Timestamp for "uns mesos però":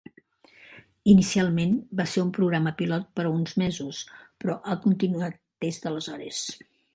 3.41-4.57